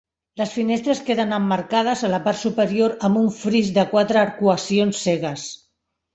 Les 0.41 0.51
finestres 0.53 1.01
queden 1.09 1.35
emmarcades 1.37 2.01
a 2.07 2.09
la 2.13 2.21
part 2.29 2.39
superior 2.45 2.97
amb 3.09 3.21
un 3.21 3.29
fris 3.43 3.71
de 3.77 3.85
quatre 3.93 4.23
arcuacions 4.25 5.05
cegues. 5.05 5.47